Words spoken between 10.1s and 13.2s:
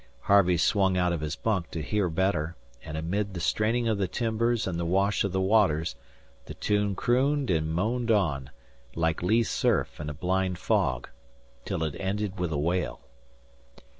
blind fog, till it ended with a wail.